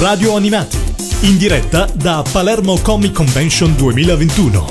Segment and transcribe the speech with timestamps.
[0.00, 0.78] Radio Animati,
[1.22, 4.66] in diretta da Palermo Comic Convention 2021.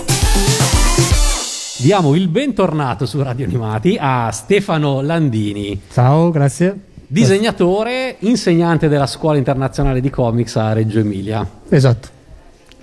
[1.79, 5.81] Diamo il bentornato su Radio Animati a Stefano Landini.
[5.91, 6.79] Ciao, grazie.
[7.05, 11.45] Disegnatore, insegnante della Scuola Internazionale di Comics a Reggio Emilia.
[11.67, 12.07] Esatto.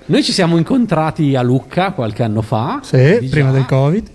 [0.07, 2.81] Noi ci siamo incontrati a Lucca qualche anno fa.
[2.83, 4.07] Sì, prima del Covid.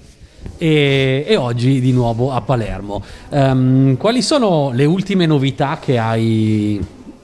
[0.56, 3.04] E, e, oggi di nuovo a Palermo.
[3.30, 6.80] Um, quali sono le ultime novità che hai,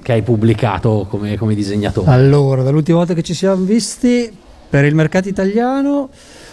[0.05, 2.11] che hai pubblicato come, come, disegnatore?
[2.11, 4.31] Allora, dall'ultima volta che ci siamo visti,
[4.69, 6.09] per il mercato italiano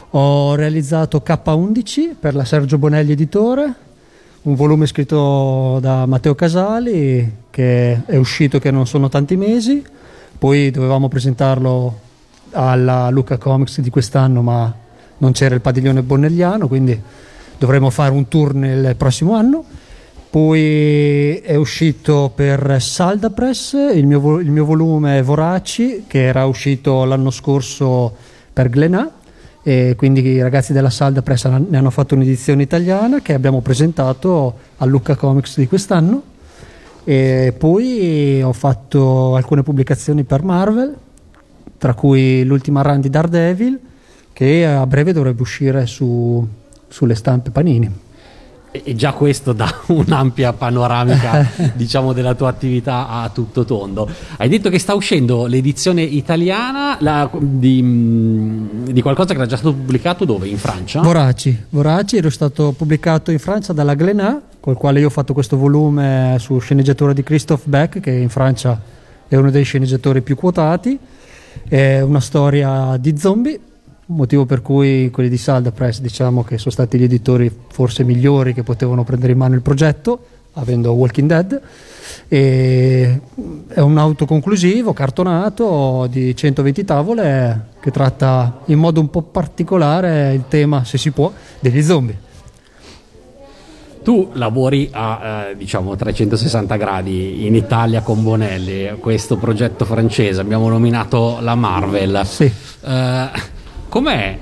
[0.09, 3.75] ho realizzato K11 per la Sergio Bonelli Editore,
[4.45, 9.85] un volume scritto da Matteo Casali che è uscito che non sono tanti mesi,
[10.39, 11.99] poi dovevamo presentarlo
[12.53, 14.75] alla Luca Comics di quest'anno ma
[15.19, 16.99] non c'era il padiglione bonnelliano, quindi
[17.59, 19.63] dovremo fare un tour nel prossimo anno.
[20.33, 27.05] Poi è uscito per Salda Press il mio, il mio volume Voraci, che era uscito
[27.05, 28.17] l'anno scorso
[28.51, 29.11] per Glenà,
[29.63, 34.55] e quindi i ragazzi della Salda Press ne hanno fatto un'edizione italiana che abbiamo presentato
[34.79, 36.23] a Lucca Comics di quest'anno.
[37.05, 40.97] E poi ho fatto alcune pubblicazioni per Marvel,
[41.77, 43.79] tra cui l'ultima run di Daredevil
[44.33, 46.49] che a breve dovrebbe uscire su,
[46.89, 48.11] sulle stampe Panini.
[48.75, 54.09] E già questo dà un'ampia panoramica diciamo, della tua attività a tutto tondo.
[54.39, 59.75] Hai detto che sta uscendo l'edizione italiana la, di, di, qualcosa che era già stato
[59.75, 60.49] pubblicato dove?
[60.49, 61.03] In Francia?
[61.03, 61.67] Voraci.
[61.69, 66.37] Voraci era stato pubblicato in Francia dalla Glénat, col quale io ho fatto questo volume
[66.39, 68.81] su sceneggiatura di Christophe Beck, che in Francia
[69.29, 70.99] è uno dei sceneggiatori più quotati.
[71.69, 73.61] È una storia di zombie
[74.15, 78.55] motivo per cui quelli di Salda Press diciamo che sono stati gli editori forse migliori
[78.55, 81.61] che potevano prendere in mano il progetto avendo Walking Dead
[82.29, 83.21] e
[83.69, 90.45] è un autoconclusivo cartonato di 120 tavole che tratta in modo un po' particolare il
[90.49, 92.31] tema se si può degli zombie
[94.03, 100.69] tu lavori a eh, diciamo 360 gradi in Italia con Bonelli, questo progetto francese, abbiamo
[100.69, 102.23] nominato la Marvel.
[102.25, 102.45] Sì.
[102.45, 103.29] Eh,
[103.93, 104.39] Com'è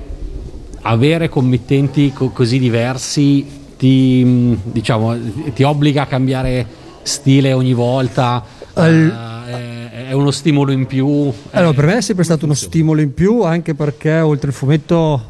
[0.83, 3.45] avere committenti co- così diversi?
[3.77, 5.13] Ti, diciamo,
[5.53, 6.65] ti obbliga a cambiare
[7.01, 8.45] stile ogni volta?
[8.75, 9.13] Al...
[9.13, 11.29] Uh, è, è, uno stimolo in più?
[11.49, 15.21] Allora, per me è sempre stato uno stimolo in più, anche perché oltre il fumetto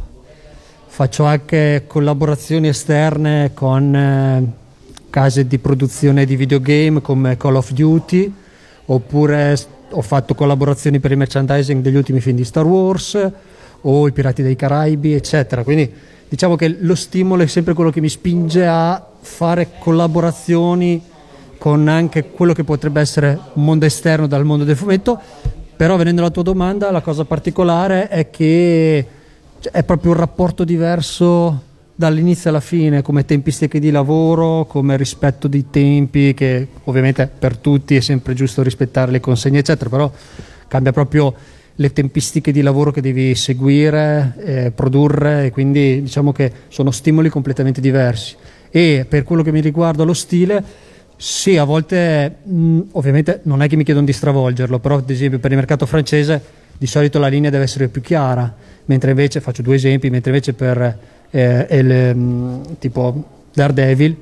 [0.85, 4.51] faccio anche collaborazioni esterne con eh,
[5.09, 8.31] case di produzione di videogame come Call of Duty,
[8.85, 9.57] oppure
[9.89, 13.49] ho fatto collaborazioni per il merchandising degli ultimi film di Star Wars
[13.81, 15.63] o i Pirati dei Caraibi, eccetera.
[15.63, 15.91] Quindi
[16.27, 21.03] diciamo che lo stimolo è sempre quello che mi spinge a fare collaborazioni
[21.57, 25.19] con anche quello che potrebbe essere un mondo esterno dal mondo del fumetto.
[25.75, 29.05] Però venendo alla tua domanda, la cosa particolare è che
[29.71, 35.69] è proprio un rapporto diverso dall'inizio alla fine, come tempistiche di lavoro, come rispetto dei
[35.69, 40.11] tempi, che ovviamente per tutti è sempre giusto rispettare le consegne, eccetera, però
[40.67, 41.33] cambia proprio
[41.81, 47.27] le tempistiche di lavoro che devi seguire, eh, produrre e quindi diciamo che sono stimoli
[47.27, 48.35] completamente diversi.
[48.69, 50.63] E per quello che mi riguarda lo stile,
[51.17, 55.39] sì, a volte mh, ovviamente non è che mi chiedono di stravolgerlo, però ad esempio
[55.39, 56.41] per il mercato francese
[56.77, 58.53] di solito la linea deve essere più chiara,
[58.85, 60.97] mentre invece, faccio due esempi, mentre invece per
[61.31, 64.15] eh, il, mh, tipo Daredevil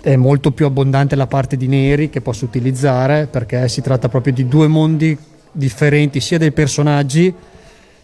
[0.00, 4.32] è molto più abbondante la parte di neri che posso utilizzare perché si tratta proprio
[4.32, 5.18] di due mondi
[5.52, 7.32] differenti sia dei personaggi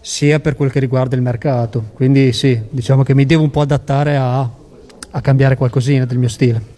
[0.00, 1.90] sia per quel che riguarda il mercato.
[1.94, 6.28] Quindi sì, diciamo che mi devo un po' adattare a, a cambiare qualcosina del mio
[6.28, 6.72] stile.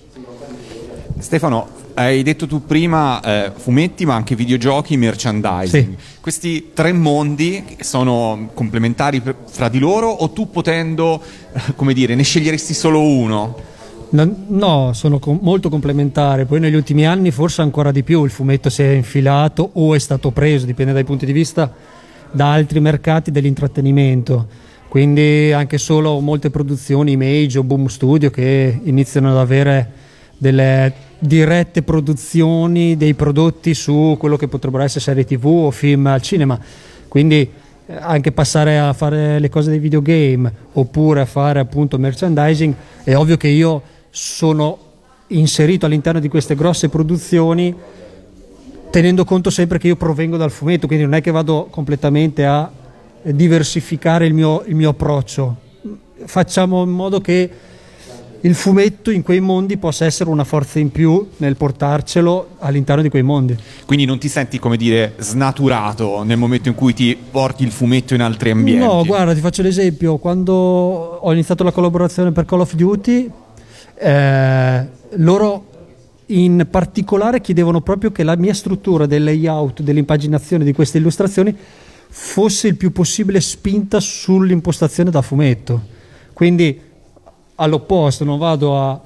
[1.19, 5.97] Stefano, hai detto tu prima eh, fumetti ma anche videogiochi, merchandising.
[5.99, 6.21] Sì.
[6.21, 11.23] Questi tre mondi sono complementari fra di loro o tu potendo,
[11.53, 13.75] eh, come dire, ne sceglieresti solo uno?
[14.09, 16.45] No, sono com- molto complementari.
[16.45, 19.99] Poi negli ultimi anni forse ancora di più il fumetto si è infilato o è
[19.99, 21.73] stato preso, dipende dai punti di vista,
[22.31, 24.47] da altri mercati dell'intrattenimento.
[24.89, 29.91] Quindi anche solo molte produzioni, Image o Boom Studio che iniziano ad avere
[30.39, 36.23] delle dirette produzioni dei prodotti su quello che potrebbero essere serie tv o film al
[36.23, 36.59] cinema.
[37.09, 37.51] Quindi
[37.87, 43.15] eh, anche passare a fare le cose dei videogame oppure a fare appunto merchandising, è
[43.17, 43.83] ovvio che io
[44.19, 44.79] sono
[45.27, 47.75] inserito all'interno di queste grosse produzioni
[48.89, 52.71] tenendo conto sempre che io provengo dal fumetto, quindi non è che vado completamente a
[53.23, 55.57] diversificare il mio, il mio approccio.
[56.25, 57.51] Facciamo in modo che
[58.41, 63.11] il fumetto in quei mondi possa essere una forza in più nel portarcelo all'interno di
[63.11, 63.55] quei mondi.
[63.85, 68.15] Quindi non ti senti, come dire, snaturato nel momento in cui ti porti il fumetto
[68.15, 68.83] in altri ambienti?
[68.83, 70.17] No, guarda, ti faccio l'esempio.
[70.17, 73.31] Quando ho iniziato la collaborazione per Call of Duty,
[73.99, 75.65] eh, loro
[76.27, 81.57] in particolare chiedevano proprio che la mia struttura del layout, dell'impaginazione di queste illustrazioni
[82.09, 85.95] fosse il più possibile spinta sull'impostazione da fumetto.
[86.33, 86.81] Quindi
[87.57, 89.01] all'opposto, non vado a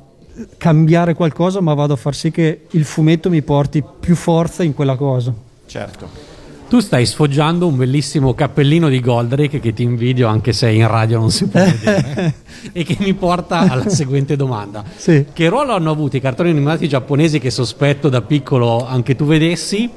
[0.57, 4.75] cambiare qualcosa, ma vado a far sì che il fumetto mi porti più forza in
[4.75, 5.33] quella cosa.
[5.67, 6.30] Certo.
[6.71, 11.19] Tu stai sfoggiando un bellissimo cappellino di Goldrake che ti invidio anche se in radio
[11.19, 12.35] non si può vedere
[12.71, 14.85] e che mi porta alla seguente domanda.
[14.95, 15.27] Sì.
[15.33, 19.91] Che ruolo hanno avuto i cartoni animati giapponesi che sospetto da piccolo anche tu vedessi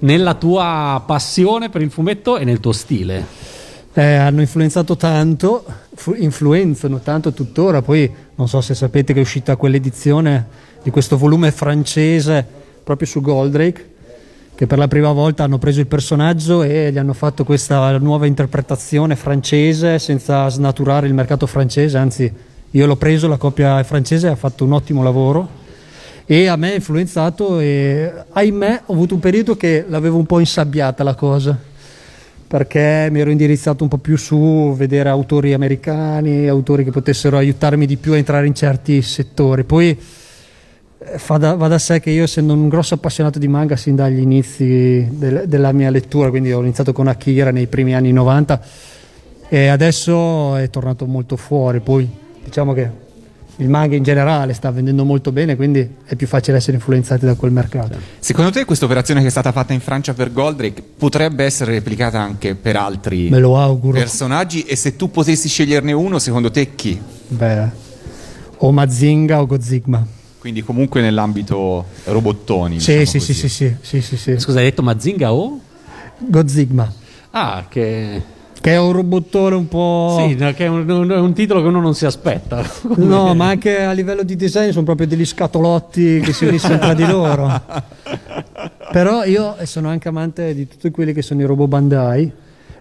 [0.00, 3.24] nella tua passione per il fumetto e nel tuo stile?
[3.94, 5.64] Eh, hanno influenzato tanto,
[5.94, 7.80] fu- influenzano tanto tuttora.
[7.80, 10.46] Poi non so se sapete che è uscita quell'edizione
[10.82, 12.46] di questo volume francese
[12.84, 13.96] proprio su Goldrake,
[14.58, 18.26] che per la prima volta hanno preso il personaggio e gli hanno fatto questa nuova
[18.26, 21.96] interpretazione francese senza snaturare il mercato francese.
[21.96, 22.32] Anzi,
[22.68, 25.48] io l'ho preso, la coppia francese ha fatto un ottimo lavoro
[26.26, 30.40] e a me ha influenzato e ahimè ho avuto un periodo che l'avevo un po'
[30.40, 31.56] insabbiata la cosa
[32.48, 37.86] perché mi ero indirizzato un po' più su vedere autori americani, autori che potessero aiutarmi
[37.86, 39.62] di più a entrare in certi settori.
[39.62, 39.96] Poi
[41.38, 45.06] da, va da sé che io essendo un grosso appassionato di manga sin dagli inizi
[45.10, 48.60] del, della mia lettura, quindi ho iniziato con Akira nei primi anni 90
[49.48, 52.08] e adesso è tornato molto fuori, poi
[52.44, 53.06] diciamo che
[53.60, 57.34] il manga in generale sta vendendo molto bene, quindi è più facile essere influenzati da
[57.34, 57.98] quel mercato.
[58.18, 62.20] Secondo te questa operazione che è stata fatta in Francia per Goldrake potrebbe essere replicata
[62.20, 63.28] anche per altri
[63.92, 64.62] personaggi?
[64.62, 67.00] E se tu potessi sceglierne uno, secondo te chi?
[67.28, 67.68] Beh,
[68.58, 70.06] o Mazinga o Gozigma.
[70.48, 72.80] Quindi comunque nell'ambito robottoni.
[72.80, 74.38] Sì, diciamo sì, sì, sì, sì, sì, sì, sì.
[74.38, 75.60] Scusa, hai detto Mazinga o?
[76.16, 76.90] Gozigma,
[77.32, 78.22] Ah, che...
[78.58, 80.24] che è un robottone un po'...
[80.26, 82.64] Sì, che è un, un- un titolo che uno non si aspetta.
[82.96, 86.94] No, ma anche a livello di design sono proprio degli scatolotti che si uniscono tra
[86.94, 87.60] di loro.
[88.90, 92.32] Però io sono anche amante di tutti quelli che sono i robot Bandai,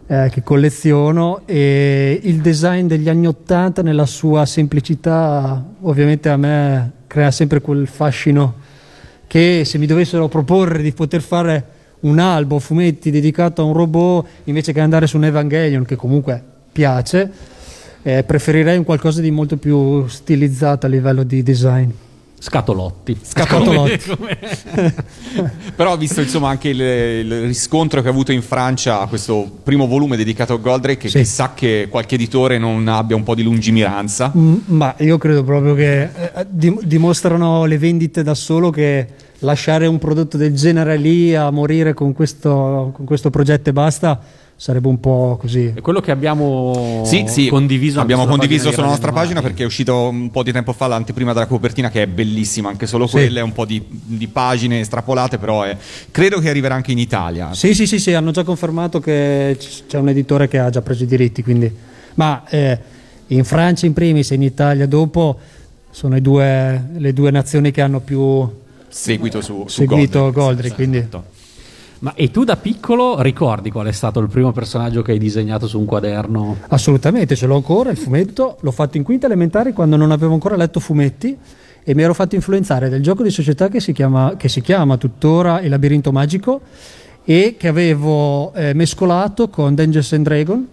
[0.07, 6.91] eh, che colleziono e il design degli anni Ottanta nella sua semplicità ovviamente a me
[7.07, 8.65] crea sempre quel fascino
[9.25, 11.65] che se mi dovessero proporre di poter fare
[12.01, 16.41] un albo fumetti dedicato a un robot invece che andare su un Evangelion che comunque
[16.71, 17.31] piace
[18.03, 21.89] eh, preferirei un qualcosa di molto più stilizzato a livello di design
[22.39, 23.17] Scatolotti.
[23.21, 23.97] Scatolotti.
[24.15, 24.93] Come- come-
[25.75, 29.87] Però ho visto insomma anche il, il riscontro che ha avuto in Francia questo primo
[29.87, 31.17] volume dedicato a Goldrake, Sì.
[31.19, 34.31] chissà che qualche editore non abbia un po' di lungimiranza.
[34.37, 36.11] Mm, ma io credo proprio che eh,
[36.47, 39.07] dim- dimostrano le vendite da solo che
[39.39, 44.19] lasciare un prodotto del genere lì a morire con questo, con questo progetto e basta
[44.59, 47.99] sarebbe un po' così È quello che abbiamo Sì, sì, condiviso.
[47.99, 50.87] abbiamo sulla condiviso sulla nostra Radio pagina perché è uscito un po' di tempo fa
[50.87, 53.13] l'anteprima della copertina che è bellissima, anche solo Sì.
[53.13, 55.77] quella, è un po' di, di pagine estrapolate, però è-
[56.09, 57.53] credo che arriverà anche in Italia.
[57.53, 59.55] Sì, sì, sì, sì, hanno già confermato che
[59.87, 61.71] c'è un editore che ha già preso i diritti, quindi...
[62.15, 62.79] Ma eh,
[63.27, 65.37] in Francia in primis e in Italia dopo
[65.91, 68.49] sono i due- le due nazioni che hanno più
[68.89, 70.39] Seguito su, su seguito Goldrake.
[70.39, 71.07] Goldrick, quindi...
[71.99, 75.67] Ma e tu da piccolo ricordi qual è stato il primo personaggio che hai disegnato
[75.67, 76.57] su un quaderno?
[76.67, 80.55] Assolutamente, ce l'ho ancora il fumetto, l'ho fatto in quinta elementare quando non avevo ancora
[80.55, 81.35] letto fumetti
[81.83, 84.97] e mi ero fatto influenzare del gioco di società che si chiama, che si chiama
[84.97, 86.61] tuttora Il labirinto magico
[87.23, 90.67] e che avevo eh, mescolato con Dungeons and Dragon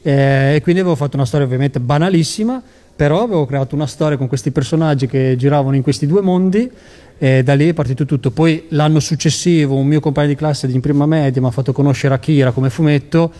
[0.00, 2.62] eh, e quindi avevo fatto una storia ovviamente banalissima,
[2.94, 6.70] però avevo creato una storia con questi personaggi che giravano in questi due mondi
[7.18, 8.30] e da lì è partito tutto.
[8.30, 12.14] Poi l'anno successivo un mio compagno di classe di prima media mi ha fatto conoscere
[12.14, 13.32] Akira come fumetto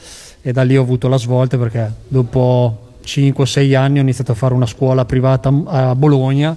[0.42, 4.54] e da lì ho avuto la svolta perché dopo 5-6 anni ho iniziato a fare
[4.54, 6.56] una scuola privata a Bologna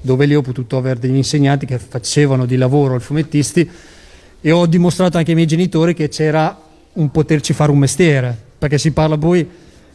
[0.00, 3.68] dove lì ho potuto avere degli insegnanti che facevano di lavoro i fumettisti
[4.40, 6.60] e ho dimostrato anche ai miei genitori che c'era
[6.94, 9.48] un poterci fare un mestiere perché si parla poi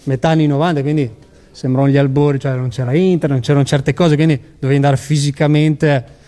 [0.04, 1.10] metà anni 90 quindi
[1.52, 6.20] sembrano gli albori cioè non c'era internet non c'erano certe cose quindi dovevi andare fisicamente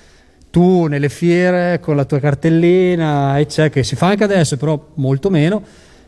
[0.53, 4.89] tu nelle fiere con la tua cartellina e c'è che si fa anche adesso però
[4.95, 5.63] molto meno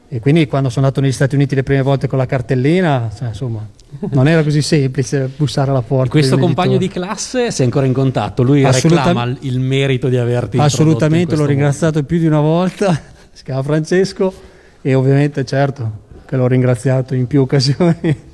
[0.08, 3.30] e quindi quando sono andato negli Stati Uniti le prime volte con la cartellina cioè,
[3.30, 3.68] insomma
[4.12, 8.44] non era così semplice bussare alla porta Questo compagno di classe sei ancora in contatto?
[8.44, 12.94] Lui Assolutam- reclama il- merito di averti assolutamente l'ho ringraziato più di una volta
[13.34, 14.32] si chiama Francesco
[14.80, 18.25] e ovviamente certo che l'ho ringraziato in più occasioni.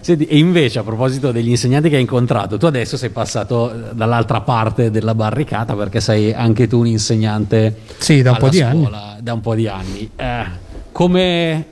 [0.00, 3.94] Senti, e invece a proposito degli insegnanti che hai incontrato, tu adesso sei passato eh,
[3.94, 8.58] dall'altra parte della barricata perché sei anche tu un insegnante sì, da un po' di
[8.58, 9.22] scuola, anni.
[9.22, 10.10] Da un po' di anni.
[10.16, 10.44] Eh,
[10.92, 11.64] com'è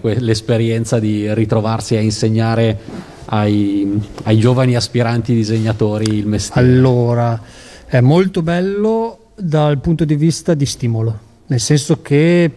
[0.00, 2.78] que- l'esperienza di ritrovarsi a insegnare
[3.26, 6.66] ai, ai giovani aspiranti disegnatori il mestiere?
[6.66, 7.40] Allora,
[7.86, 12.50] è molto bello dal punto di vista di stimolo, nel senso che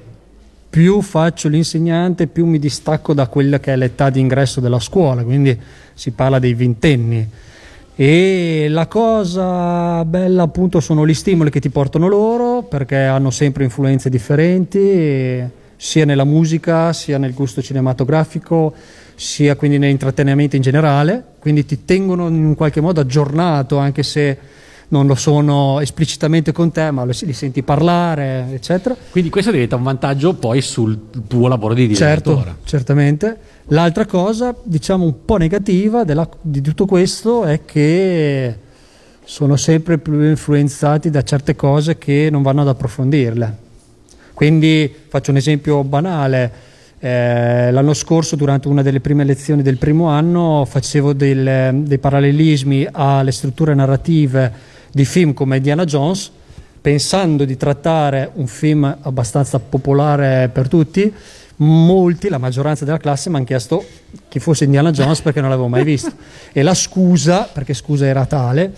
[0.71, 5.21] più faccio l'insegnante, più mi distacco da quella che è l'età di ingresso della scuola,
[5.21, 5.59] quindi
[5.93, 7.29] si parla dei ventenni.
[7.93, 13.65] E la cosa bella appunto sono gli stimoli che ti portano loro, perché hanno sempre
[13.65, 15.43] influenze differenti,
[15.75, 18.73] sia nella musica, sia nel gusto cinematografico,
[19.13, 24.37] sia quindi nell'intrattenimento in generale, quindi ti tengono in qualche modo aggiornato, anche se
[24.91, 28.95] non lo sono esplicitamente con te, ma li senti parlare, eccetera.
[29.09, 32.43] Quindi questo diventa un vantaggio poi sul tuo lavoro di disegnatore.
[32.43, 33.37] Certo, certamente.
[33.67, 38.55] L'altra cosa, diciamo un po' negativa della, di tutto questo è che
[39.23, 43.57] sono sempre più influenzati da certe cose che non vanno ad approfondirle.
[44.33, 46.69] Quindi faccio un esempio banale.
[46.99, 52.87] Eh, l'anno scorso, durante una delle prime lezioni del primo anno, facevo del, dei parallelismi
[52.91, 56.31] alle strutture narrative di film come Indiana Jones,
[56.81, 61.13] pensando di trattare un film abbastanza popolare per tutti,
[61.57, 63.85] molti, la maggioranza della classe, mi hanno chiesto
[64.27, 66.11] chi fosse Indiana Jones perché non l'avevo mai visto.
[66.53, 68.73] E la scusa, perché scusa era tale,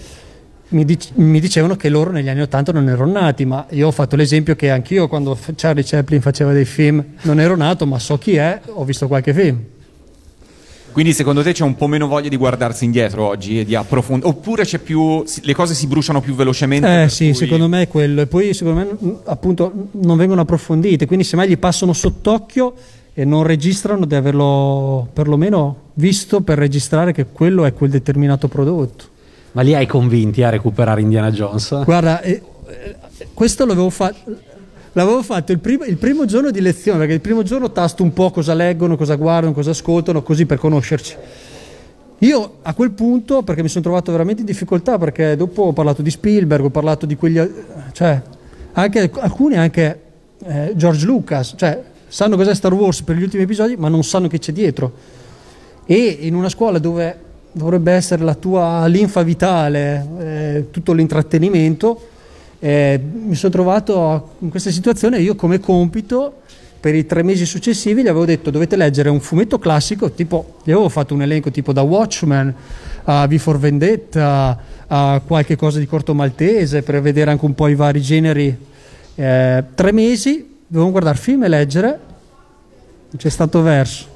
[0.69, 3.91] mi, dic- mi, dicevano che loro negli anni Ottanta non erano nati, ma io ho
[3.91, 8.17] fatto l'esempio che anch'io quando Charlie Chaplin faceva dei film non ero nato, ma so
[8.17, 9.63] chi è, ho visto qualche film.
[10.93, 14.29] Quindi secondo te c'è un po' meno voglia di guardarsi indietro oggi e di approfondire?
[14.29, 17.03] Oppure c'è più, le cose si bruciano più velocemente?
[17.03, 17.33] Eh sì, cui...
[17.33, 18.21] secondo me è quello.
[18.21, 22.75] E poi secondo me appunto non vengono approfondite, quindi semmai gli passano sott'occhio
[23.15, 29.05] e non registrano di averlo perlomeno visto per registrare che quello è quel determinato prodotto.
[29.53, 31.83] Ma li hai convinti a recuperare Indiana Jones?
[31.85, 32.41] Guarda, eh,
[33.33, 34.51] questo l'avevo fatto
[34.95, 38.13] L'avevo fatto il primo, il primo, giorno di lezione, perché il primo giorno tasto un
[38.13, 41.15] po' cosa leggono, cosa guardano, cosa ascoltano, così per conoscerci.
[42.19, 46.03] Io a quel punto, perché mi sono trovato veramente in difficoltà, perché dopo ho parlato
[46.03, 47.41] di Spielberg, ho parlato di quegli...
[47.91, 48.21] cioè,
[48.73, 49.99] anche, alcuni anche
[50.45, 54.27] eh, George Lucas, cioè, sanno cos'è Star Wars per gli ultimi episodi, ma non sanno
[54.27, 54.91] che c'è dietro.
[55.85, 57.17] E in una scuola dove
[57.51, 62.09] dovrebbe essere la tua linfa vitale, eh, tutto l'intrattenimento,
[62.63, 66.41] eh, mi sono trovato in questa situazione io come compito
[66.79, 70.71] per i tre mesi successivi gli avevo detto dovete leggere un fumetto classico tipo gli
[70.71, 72.55] avevo fatto un elenco tipo da Watchmen
[73.03, 77.67] a V for Vendetta a qualche cosa di corto maltese per vedere anche un po'
[77.67, 78.55] i vari generi.
[79.15, 81.87] Eh, tre mesi dovevamo guardare film e leggere.
[81.87, 84.12] Non c'è stato verso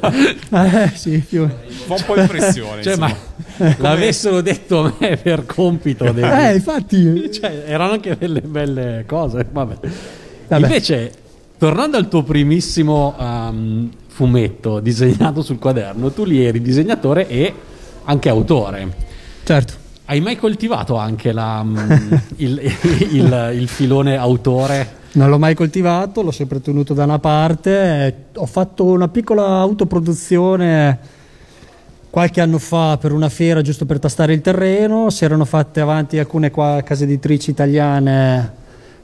[0.00, 1.48] eh, sì, più.
[1.86, 2.82] Fa un po' impressione.
[2.82, 3.14] cioè, ma
[3.78, 6.10] l'avessero detto a me per compito.
[6.12, 6.24] Dei...
[6.24, 7.30] Eh, infatti.
[7.38, 9.46] Cioè, erano anche delle belle cose.
[9.50, 9.74] Vabbè.
[10.48, 10.62] Vabbè.
[10.64, 11.12] Invece,
[11.58, 17.54] tornando al tuo primissimo um, fumetto disegnato sul quaderno, tu lì eri disegnatore e
[18.04, 18.88] anche autore.
[19.44, 19.86] Certo.
[20.06, 24.96] Hai mai coltivato anche la, um, il, il, il, il filone autore?
[25.10, 28.26] Non l'ho mai coltivato, l'ho sempre tenuto da una parte.
[28.34, 31.16] Ho fatto una piccola autoproduzione
[32.10, 35.08] qualche anno fa per una fiera giusto per tastare il terreno.
[35.08, 38.52] Si erano fatte avanti alcune case editrici italiane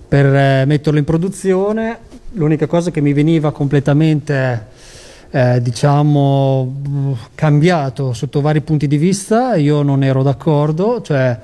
[0.06, 1.98] per eh, metterlo in produzione.
[2.32, 4.66] L'unica cosa che mi veniva completamente
[5.30, 11.38] eh, diciamo cambiato sotto vari punti di vista, io non ero d'accordo, cioè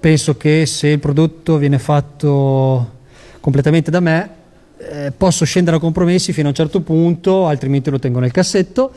[0.00, 2.93] penso che se il prodotto viene fatto
[3.44, 4.30] completamente da me,
[4.78, 8.90] eh, posso scendere a compromessi fino a un certo punto, altrimenti lo tengo nel cassetto,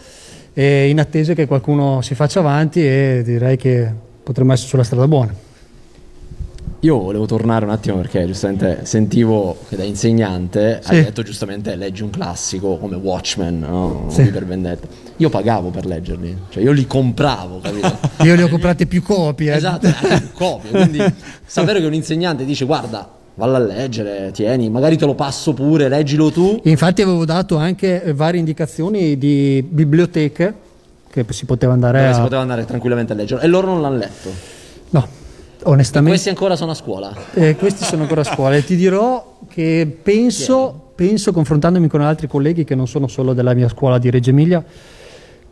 [0.53, 3.91] eh, in attesa che qualcuno si faccia avanti e direi che
[4.23, 5.33] potremmo essere sulla strada buona.
[6.79, 10.91] Io volevo tornare un attimo perché giustamente sentivo che da insegnante sì.
[10.91, 14.05] hai detto giustamente leggi un classico come Watchmen, no?
[14.07, 14.29] Sì.
[14.29, 14.87] per vendetta.
[15.17, 17.97] Io pagavo per leggerli, cioè io li compravo, capito?
[18.23, 19.53] io li ho comprati più copie.
[19.53, 21.03] Esatto, eh, più copie, quindi
[21.45, 25.87] sapere che un insegnante dice guarda vallo a leggere, tieni, magari te lo passo pure,
[25.87, 26.59] leggilo tu.
[26.63, 30.65] Infatti avevo dato anche eh, varie indicazioni di biblioteche
[31.09, 32.13] che si poteva andare Dove a...
[32.15, 34.29] si poteva andare tranquillamente a leggere e loro non l'hanno letto.
[34.89, 35.07] No,
[35.63, 36.09] onestamente.
[36.09, 37.15] E questi ancora sono a scuola?
[37.33, 42.27] Eh, questi sono ancora a scuola e ti dirò che penso, penso, confrontandomi con altri
[42.27, 44.63] colleghi che non sono solo della mia scuola di Reggio Emilia,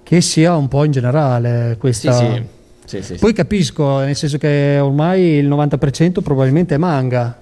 [0.01, 2.13] che sia un po' in generale questa...
[2.13, 2.53] Sì, sì.
[2.85, 7.35] Sì, sì, Poi capisco, nel senso che ormai il 90% probabilmente è manga,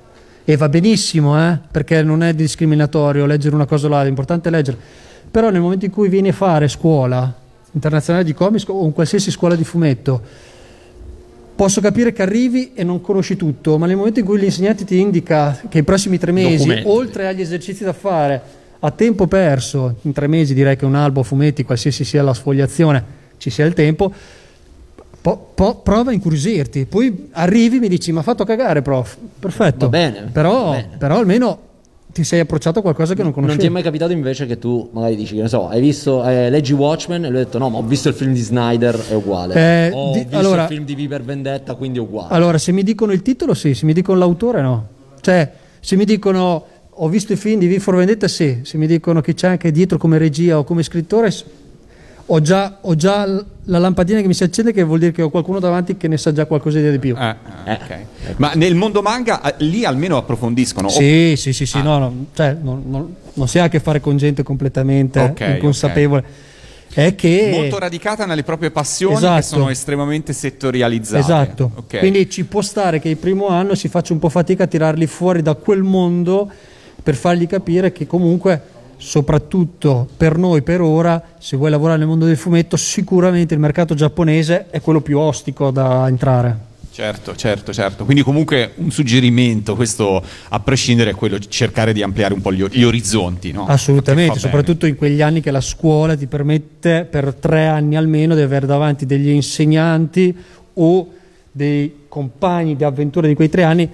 [0.46, 4.52] e va benissimo, eh, perché non è discriminatorio leggere una cosa o l'altra, l'importante è
[4.52, 4.78] leggere.
[5.32, 9.32] Però nel momento in cui vieni a fare scuola internazionale di comics o in qualsiasi
[9.32, 10.22] scuola di fumetto,
[11.56, 15.00] posso capire che arrivi e non conosci tutto, ma nel momento in cui l'insegnante ti
[15.00, 16.88] indica che i prossimi tre mesi, Documenti.
[16.88, 18.42] oltre agli esercizi da fare,
[18.80, 23.04] a tempo perso, in tre mesi direi che un albo fumetti, qualsiasi sia la sfogliazione,
[23.38, 24.12] ci sia il tempo,
[25.24, 26.86] po- po- prova a incuriosirti.
[26.86, 29.18] Poi arrivi e mi dici, ma ha fatto cagare, prof.
[29.40, 29.86] Perfetto.
[29.86, 30.90] Va bene, Però, va bene.
[30.98, 31.60] però almeno
[32.12, 33.62] ti sei approcciato a qualcosa che non Non conoscevi.
[33.62, 36.50] ti è mai capitato invece che tu magari dici che ne so, hai visto, eh,
[36.52, 39.14] leggi Watchmen e lui ha detto no, ma ho visto il film di Snyder, è
[39.16, 39.56] uguale.
[39.56, 42.34] Eh, O ho di- visto allora- il film di Viver Vendetta, quindi è uguale.
[42.36, 44.88] Allora, se mi dicono il titolo, sì, se mi dicono l'autore, no.
[45.22, 46.66] Cioè, se mi dicono
[46.98, 48.60] ho visto i film di V for Vendetta, sì.
[48.62, 51.32] Se mi dicono che c'è anche dietro come regia o come scrittore,
[52.34, 53.26] ho già, ho già
[53.66, 56.18] la lampadina che mi si accende, che vuol dire che ho qualcuno davanti che ne
[56.18, 57.16] sa già qualcosa di più.
[57.16, 57.36] Eh,
[57.66, 57.98] eh, ok.
[58.38, 60.90] Ma nel mondo manga eh, lì almeno approfondiscono.
[60.90, 61.84] Sì, sì, sì, sì, Ah.
[61.84, 65.40] no, no, cioè, non, non- non si ha a che fare con gente completamente Ok,
[65.56, 66.24] inconsapevole.
[66.92, 67.50] È che...
[67.54, 69.42] Molto radicata nelle proprie passioni che Esatto.
[69.44, 71.20] sono estremamente settorializzate.
[71.20, 74.68] Esatto, quindi ci può stare che il primo anno si faccia un po' fatica a
[74.68, 76.50] tirarli fuori da quel mondo
[77.02, 78.62] per fargli capire che comunque,
[79.04, 83.94] soprattutto per noi per ora, se vuoi lavorare nel mondo del fumetto, sicuramente il mercato
[83.94, 86.72] giapponese è quello più ostico da entrare.
[86.90, 88.06] Certo, certo, certo.
[88.06, 92.54] Quindi comunque un suggerimento, questo a prescindere è quello di cercare di ampliare un po'
[92.54, 93.66] gli, orizzonti, no?
[93.66, 98.42] Assolutamente, soprattutto in quegli anni che la scuola ti permette per tre anni almeno di
[98.42, 100.36] avere davanti degli insegnanti
[100.76, 101.12] o
[101.52, 103.90] dei compagni di avventura di quei tre anni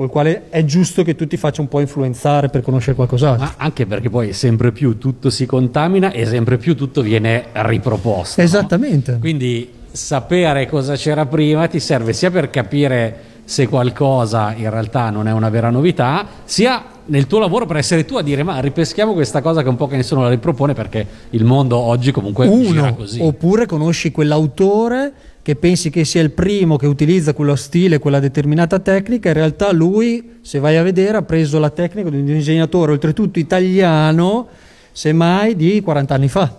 [0.00, 3.44] col quale è giusto che tu ti faccia un po' influenzare per conoscere qualcos'altro.
[3.44, 8.40] Ma anche perché poi sempre più tutto si contamina e sempre più tutto viene riproposto.
[8.40, 8.46] no?
[8.46, 9.18] Esattamente.
[9.20, 15.28] Quindi sapere cosa c'era prima ti serve sia per capire se qualcosa in realtà non
[15.28, 19.12] è una vera novità, sia nel tuo lavoro per essere tu a dire ma ripeschiamo
[19.12, 22.82] questa cosa che un po' che nessuno la ripropone perché il mondo oggi comunque gira
[22.84, 23.20] Uno, così.
[23.20, 25.12] oppure conosci quell'autore
[25.50, 29.72] che pensi che sia il primo che utilizza quello stile, quella determinata tecnica, in realtà
[29.72, 34.46] lui, se vai a vedere, ha preso la tecnica di un disegnatore, oltretutto italiano,
[34.92, 36.56] semmai di 40 anni fa.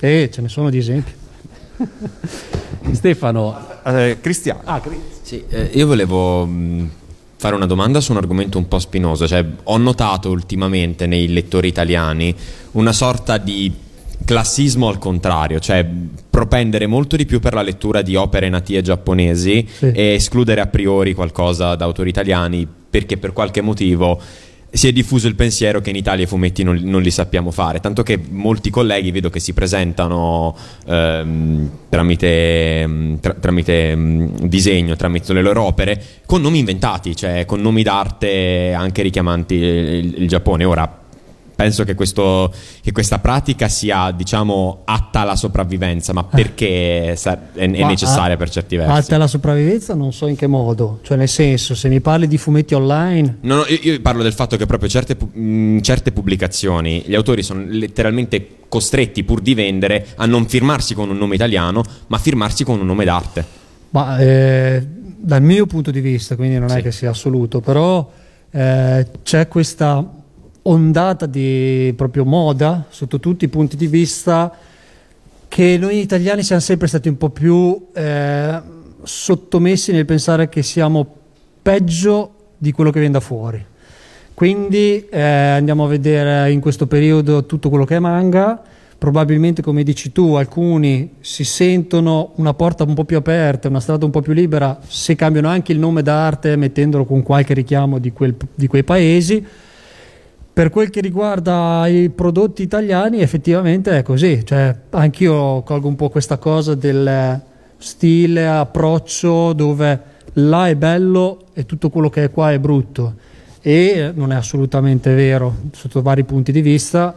[0.00, 1.12] E ce ne sono di esempi.
[2.92, 4.60] Stefano, Eh, Cristiano.
[4.64, 6.88] ah, Cri- Sì, eh, io volevo mh,
[7.36, 9.26] fare una domanda su un argomento un po' spinoso.
[9.28, 12.34] Cioè, ho notato ultimamente nei lettori italiani
[12.72, 13.70] una sorta di
[14.24, 15.86] classismo al contrario, cioè
[16.40, 19.90] propendere molto di più per la lettura di opere natie giapponesi Sì.
[19.92, 24.18] e escludere a priori qualcosa da autori italiani perché per qualche motivo
[24.72, 27.80] si è diffuso il pensiero che in Italia i fumetti non, non li sappiamo fare,
[27.80, 34.94] tanto che molti colleghi vedo che si presentano ehm, tramite, mm, tra- tramite, mm, disegno,
[34.96, 40.28] tramite le loro opere, con nomi inventati, cioè con nomi d'arte anche richiamanti il, il
[40.28, 40.64] Giappone.
[40.64, 40.99] Ora,
[41.62, 47.70] penso che, questo, che questa pratica sia, diciamo, atta alla sopravvivenza, ma perché sa- è,
[47.70, 48.90] è Ma necessaria a- per certi versi?
[48.92, 52.38] Alta la sopravvivenza non so in che modo, cioè nel senso, se mi parli di
[52.38, 57.02] fumetti online, No, no, io, io parlo del fatto che proprio certe, mh, certe pubblicazioni,
[57.04, 61.82] gli autori sono letteralmente costretti, pur di vendere, a non firmarsi con un nome italiano,
[62.06, 63.44] ma a firmarsi con un nome d'arte.
[63.90, 64.86] Ma eh,
[65.18, 66.82] dal mio punto di vista, quindi non è Sì.
[66.82, 68.08] che sia assoluto, però
[68.50, 70.14] eh, c'è questa
[70.62, 74.54] ondata di proprio moda sotto tutti i punti di vista
[75.48, 78.60] che noi italiani siamo sempre stati un po' più eh,
[79.02, 81.06] sottomessi nel pensare che siamo
[81.60, 83.64] peggio di quello che viene da fuori.
[84.34, 88.62] Quindi eh, andiamo a vedere in questo periodo tutto quello che è manga.
[88.96, 94.04] Probabilmente, come dici tu, alcuni si sentono una porta un po' più aperta, una strada
[94.04, 98.12] un po' più libera se cambiano anche il nome d'arte mettendolo con qualche richiamo di,
[98.12, 99.44] quel- di quei paesi.
[100.60, 104.44] Per quel che riguarda i prodotti italiani, effettivamente è così.
[104.44, 107.40] Cioè, anch'io colgo un po' questa cosa del
[107.78, 110.00] stile, approccio, dove
[110.34, 113.14] là è bello e tutto quello che è qua è brutto.
[113.62, 117.16] E non è assolutamente vero sotto vari punti di vista.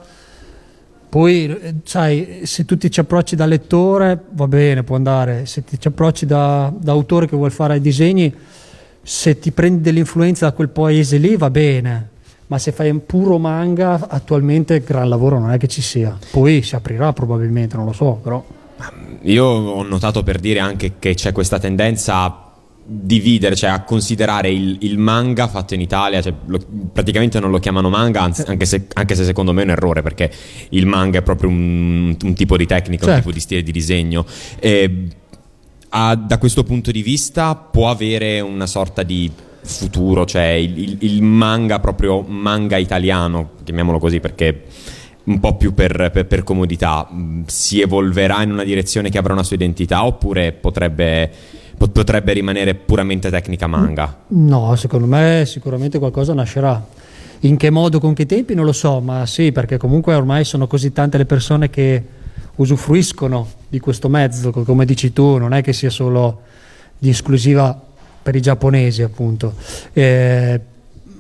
[1.10, 5.48] Poi, sai, se tu ti ci approcci da lettore, va bene, può andare.
[5.48, 8.34] Se ti ci approcci da, da autore che vuol fare i disegni,
[9.02, 12.12] se ti prendi dell'influenza da quel paese lì, va bene.
[12.54, 16.16] Ma se fai un puro manga, attualmente gran lavoro non è che ci sia.
[16.30, 18.46] Poi si aprirà probabilmente, non lo so, però.
[19.24, 22.52] Io ho notato per dire anche che c'è questa tendenza a
[22.86, 26.62] dividere, cioè a considerare il, il manga fatto in Italia, cioè lo-
[26.94, 30.04] praticamente non lo chiamano manga, anzi, anche, se, anche se secondo me è un errore
[30.04, 30.30] perché
[30.70, 33.22] il manga è proprio un, un tipo di tecnica, un Certo.
[33.24, 34.28] tipo di stile di disegno.
[34.60, 35.08] E,
[35.90, 39.32] a- da questo punto di vista può avere una sorta di
[39.64, 44.64] futuro, cioè il, il- il manga proprio manga italiano, chiamiamolo così perché
[45.26, 49.34] un po' più per, per, per comodità, mm, si evolverà in una direzione che avrà
[49.34, 51.32] una sua identità oppure potrebbe,
[51.78, 54.24] potrebbe rimanere puramente tecnica manga?
[54.28, 56.86] No, secondo me sicuramente qualcosa nascerà.
[57.42, 60.68] In che modo, con che tempi non lo so, ma sì, perché comunque ormai sono
[60.68, 62.04] così tante le persone che
[62.56, 66.42] usufruiscono di questo mezzo, come dici tu, non è che sia solo
[66.98, 67.82] di esclusiva
[68.24, 69.54] per i giapponesi, appunto.
[69.94, 70.60] Eh,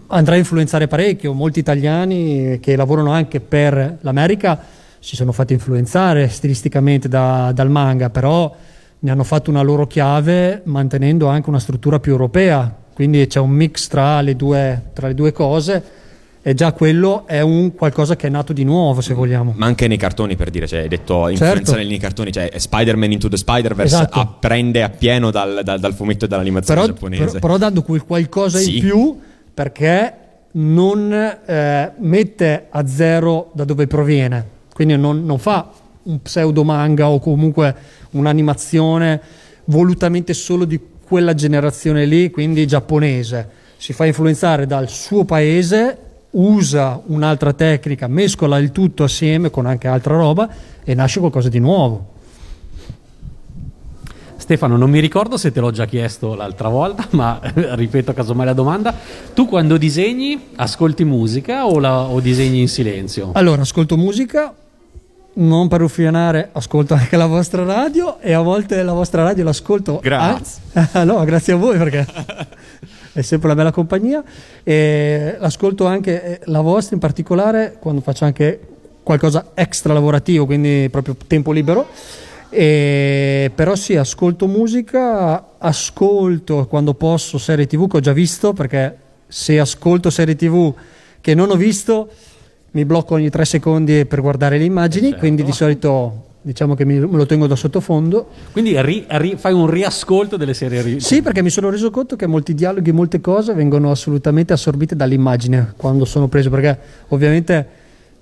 [0.07, 4.59] andrà a influenzare parecchio, molti italiani che lavorano anche per l'America.
[4.99, 8.55] Si sono fatti influenzare stilisticamente da, dal manga, però
[8.99, 13.49] ne hanno fatto una loro chiave mantenendo anche una struttura più europea, quindi c'è un
[13.49, 16.01] mix tra le due, tra le due cose
[16.45, 19.53] e già quello è un qualcosa che è nato di nuovo, se vogliamo.
[19.55, 21.87] Ma anche nei cartoni, per dire, cioè, hai detto influenza certo.
[21.87, 24.19] nei cartoni, cioè Spider-Man Into the Spider-Verse esatto.
[24.19, 27.25] apprende appieno dal, dal, dal, fumetto e dall'animazione però, giapponese.
[27.25, 28.75] Però, però dando quel qualcosa sì.
[28.75, 29.19] in più,
[29.53, 30.13] perché
[30.51, 35.71] non eh, mette a zero da dove proviene, quindi non, non fa
[36.03, 37.73] un pseudo manga o comunque
[38.11, 39.21] un'animazione
[39.65, 43.61] volutamente solo di quella generazione lì, quindi giapponese.
[43.77, 46.02] Si fa influenzare dal suo paese
[46.33, 50.49] usa un'altra tecnica, mescola il tutto assieme con anche altra roba
[50.83, 52.11] e nasce qualcosa di nuovo.
[54.43, 58.53] Stefano, non mi ricordo se te l'ho già chiesto l'altra volta, ma ripeto casomai la
[58.53, 58.93] domanda.
[59.33, 63.29] Tu quando disegni ascolti musica o, la, o disegni in silenzio?
[63.33, 64.53] Allora, ascolto musica,
[65.35, 69.99] non per uffianare, ascolto anche la vostra radio e a volte la vostra radio l'ascolto.
[70.01, 70.61] Grazie.
[70.93, 72.03] Ah, no, grazie a voi perché
[73.13, 74.23] è sempre una bella compagnia.
[74.63, 78.59] E ascolto anche eh, la vostra in particolare quando faccio anche
[79.03, 81.87] qualcosa extra lavorativo, quindi proprio tempo libero.
[82.49, 88.97] E, però sì, ascolto musica, ascolto quando posso serie tv che ho già visto, perché
[89.27, 90.73] se ascolto serie tv
[91.21, 92.09] che non ho visto
[92.71, 95.19] mi blocco ogni tre secondi per guardare le immagini, certo.
[95.19, 98.27] quindi di solito diciamo che mi, me lo tengo da sottofondo.
[98.51, 102.15] Quindi ri, ri, fai un riascolto delle serie ri- Sì, perché mi sono reso conto
[102.15, 106.77] che molti dialoghi, molte cose vengono assolutamente assorbite dall'immagine quando sono preso, perché
[107.07, 107.67] ovviamente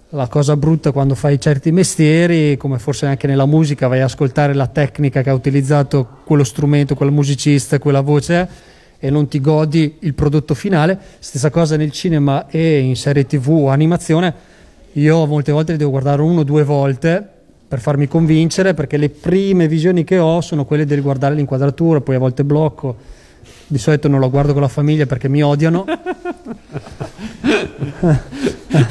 [0.09, 4.53] la cosa brutta quando fai certi mestieri, come forse anche nella musica, vai a ascoltare
[4.53, 8.47] la tecnica che ha utilizzato quello strumento, quel musicista, quella voce
[8.99, 10.99] e non ti godi il prodotto finale.
[11.19, 14.49] Stessa cosa nel cinema e in serie tv o animazione.
[14.93, 17.39] Io molte volte li devo guardare uno o due volte
[17.71, 22.15] per farmi convincere, perché le prime visioni che ho sono quelle di guardare l'inquadratura, poi
[22.15, 22.97] a volte blocco.
[23.65, 25.85] Di solito non lo guardo con la famiglia perché mi odiano.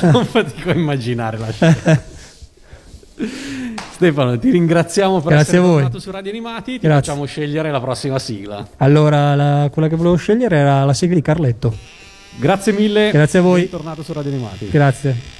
[0.01, 2.03] non fatico a immaginare la scena.
[3.91, 6.79] Stefano, ti ringraziamo per Grazie essere tornato su Radio Animati.
[6.79, 7.03] Ti Grazie.
[7.03, 8.67] facciamo scegliere la prossima sigla.
[8.79, 11.77] Allora, la, quella che volevo scegliere era la sigla di Carletto.
[12.39, 13.11] Grazie mille.
[13.11, 13.61] Grazie a voi.
[13.61, 14.71] Bentornato su Radio Animati.
[14.71, 15.40] Grazie.